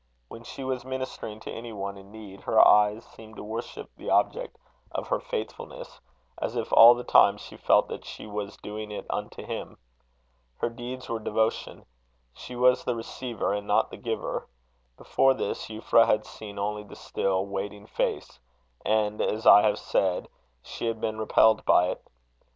When 0.29 0.43
she 0.43 0.63
was 0.63 0.83
ministering 0.83 1.39
to 1.41 1.51
any 1.51 1.71
one 1.71 1.95
in 1.95 2.11
need, 2.11 2.41
her 2.41 2.67
eyes 2.67 3.05
seemed 3.05 3.35
to 3.35 3.43
worship 3.43 3.87
the 3.95 4.09
object 4.09 4.57
of 4.91 5.09
her 5.09 5.19
faithfulness, 5.19 6.01
as 6.41 6.55
if 6.55 6.73
all 6.73 6.95
the 6.95 7.03
time 7.03 7.37
she 7.37 7.55
felt 7.55 7.87
that 7.89 8.03
she 8.03 8.25
was 8.25 8.57
doing 8.57 8.89
it 8.89 9.05
unto 9.11 9.45
Him. 9.45 9.77
Her 10.57 10.69
deeds 10.69 11.07
were 11.07 11.19
devotion. 11.19 11.85
She 12.33 12.55
was 12.55 12.83
the 12.83 12.95
receiver 12.95 13.53
and 13.53 13.67
not 13.67 13.91
the 13.91 13.97
giver. 13.97 14.47
Before 14.97 15.35
this, 15.35 15.67
Euphra 15.67 16.07
had 16.07 16.25
seen 16.25 16.57
only 16.57 16.81
the 16.81 16.95
still 16.95 17.45
waiting 17.45 17.85
face; 17.85 18.39
and, 18.83 19.21
as 19.21 19.45
I 19.45 19.61
have 19.61 19.77
said, 19.77 20.29
she 20.63 20.87
had 20.87 20.99
been 20.99 21.19
repelled 21.19 21.63
by 21.63 21.89
it. 21.89 22.01